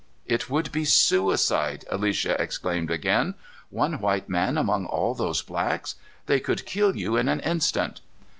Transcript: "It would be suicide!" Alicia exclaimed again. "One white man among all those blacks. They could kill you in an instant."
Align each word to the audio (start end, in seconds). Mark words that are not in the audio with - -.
"It 0.25 0.49
would 0.49 0.71
be 0.71 0.83
suicide!" 0.83 1.85
Alicia 1.91 2.35
exclaimed 2.41 2.89
again. 2.89 3.35
"One 3.69 3.99
white 3.99 4.27
man 4.27 4.57
among 4.57 4.87
all 4.87 5.13
those 5.13 5.43
blacks. 5.43 5.93
They 6.25 6.39
could 6.39 6.65
kill 6.65 6.95
you 6.97 7.15
in 7.17 7.27
an 7.29 7.39
instant." 7.41 8.01